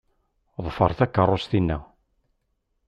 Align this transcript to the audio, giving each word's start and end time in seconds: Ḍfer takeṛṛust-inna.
Ḍfer 0.65 0.91
takeṛṛust-inna. 0.97 1.77